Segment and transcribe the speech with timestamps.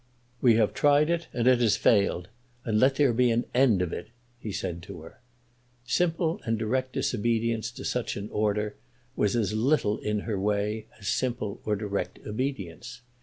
[0.41, 2.27] "We have tried it and it has failed,
[2.65, 4.07] and let there be an end of it,"
[4.39, 5.19] he said to her.
[5.85, 8.77] Simple and direct disobedience to such an order
[9.15, 13.01] was as little in her way as simple or direct obedience.